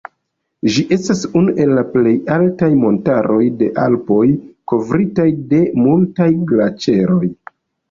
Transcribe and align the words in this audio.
Ĝi 0.77 0.83
estas 0.95 1.19
unu 1.41 1.53
el 1.65 1.73
la 1.79 1.83
plej 1.91 2.13
altaj 2.37 2.71
montaroj 2.85 3.43
de 3.61 3.69
Alpoj, 3.83 4.25
kovritaj 4.75 5.29
de 5.55 5.63
multaj 5.85 6.31
glaĉeroj. 6.53 7.25